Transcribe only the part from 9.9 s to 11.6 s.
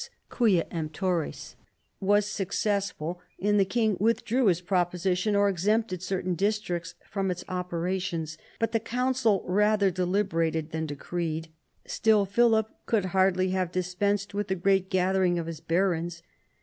deliberated than decreed.